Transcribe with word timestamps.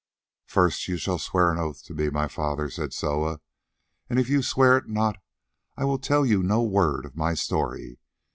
"First, 0.47 0.87
you 0.87 0.97
shall 0.97 1.19
swear 1.19 1.51
an 1.51 1.59
oath 1.59 1.83
to 1.83 1.93
me, 1.93 2.09
my 2.09 2.27
father," 2.27 2.71
said 2.71 2.91
Soa, 2.91 3.39
"and 4.09 4.17
if 4.19 4.29
you 4.29 4.41
swear 4.41 4.75
it 4.75 4.89
not, 4.89 5.19
I 5.77 5.85
will 5.85 5.99
tell 5.99 6.25
you 6.25 6.41
no 6.41 6.63
word 6.63 7.05
of 7.05 7.15
my 7.15 7.35
story. 7.35 7.99